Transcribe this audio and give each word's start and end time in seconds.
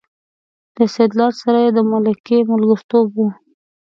له 0.77 0.85
سیدلال 0.95 1.33
سره 1.41 1.57
یې 1.65 1.71
د 1.73 1.79
ملکۍ 1.91 2.39
ملګرتوب 2.51 3.05
و. 3.15 3.17